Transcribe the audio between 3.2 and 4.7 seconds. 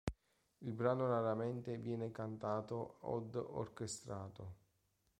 orchestrato.